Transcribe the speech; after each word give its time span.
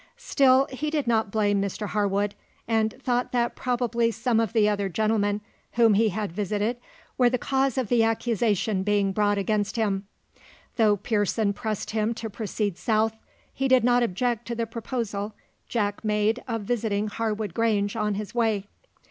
Still 0.17 0.65
he 0.71 0.89
did 0.89 1.05
not 1.05 1.29
blame 1.29 1.61
Mr 1.61 1.89
Harwood, 1.89 2.33
and 2.67 2.95
thought 3.03 3.31
that 3.33 3.55
probably 3.55 4.09
some 4.09 4.39
of 4.39 4.51
the 4.51 4.67
other 4.67 4.89
gentlemen 4.89 5.41
whom 5.73 5.93
he 5.93 6.09
had 6.09 6.31
visited 6.31 6.77
were 7.19 7.29
the 7.29 7.37
cause 7.37 7.77
of 7.77 7.87
the 7.89 8.03
accusation 8.03 8.81
being 8.81 9.11
brought 9.11 9.37
against 9.37 9.75
him. 9.75 10.07
Though 10.75 10.97
Pearson 10.97 11.53
pressed 11.53 11.91
him 11.91 12.15
to 12.15 12.31
proceed 12.31 12.79
south, 12.79 13.15
he 13.53 13.67
did 13.67 13.83
not 13.83 14.01
object 14.01 14.47
to 14.47 14.55
the 14.55 14.65
proposal 14.65 15.35
Jack 15.69 16.03
made 16.03 16.43
of 16.47 16.63
visiting 16.63 17.05
Harwood 17.07 17.53
Grange 17.53 17.95
on 17.95 18.15
his 18.15 18.33
way. 18.33 18.65